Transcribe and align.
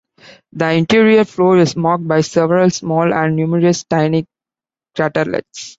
The 0.53 0.71
interior 0.71 1.23
floor 1.25 1.59
is 1.59 1.75
marked 1.75 2.07
by 2.07 2.21
several 2.21 2.71
small 2.71 3.13
and 3.13 3.35
numerous 3.35 3.83
tiny 3.83 4.25
craterlets. 4.97 5.69